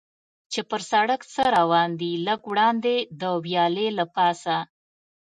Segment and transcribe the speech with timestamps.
[0.51, 4.57] چې پر سړک څه روان دي، لږ وړاندې د ویالې له پاسه.